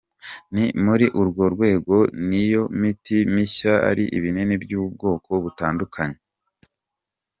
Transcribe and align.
Ni 0.53 0.65
muri 0.85 1.05
urwo 1.21 1.43
rwego 1.53 1.95
n’iyo 2.27 2.63
miti 2.79 3.17
mishya 3.33 3.73
ari 3.89 4.03
ibinini 4.17 4.55
by’ubwoko 4.63 5.29
butandukanye. 5.43 6.19